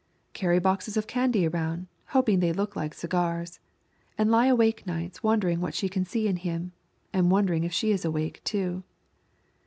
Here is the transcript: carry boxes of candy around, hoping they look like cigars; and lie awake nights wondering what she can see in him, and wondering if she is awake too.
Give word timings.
carry 0.33 0.57
boxes 0.57 0.97
of 0.97 1.05
candy 1.05 1.47
around, 1.47 1.85
hoping 2.07 2.39
they 2.39 2.51
look 2.51 2.75
like 2.75 2.91
cigars; 2.91 3.59
and 4.17 4.31
lie 4.31 4.47
awake 4.47 4.87
nights 4.87 5.21
wondering 5.21 5.61
what 5.61 5.75
she 5.75 5.87
can 5.87 6.03
see 6.05 6.27
in 6.27 6.37
him, 6.37 6.71
and 7.13 7.29
wondering 7.29 7.63
if 7.63 7.71
she 7.71 7.91
is 7.91 8.03
awake 8.03 8.41
too. 8.43 8.81